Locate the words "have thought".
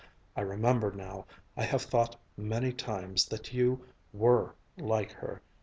1.63-2.19